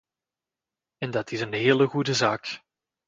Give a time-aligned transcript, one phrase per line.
[0.99, 2.61] En dat is een hele goede zaak.